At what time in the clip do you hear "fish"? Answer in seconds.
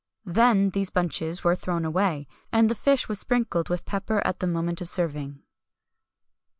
2.73-3.07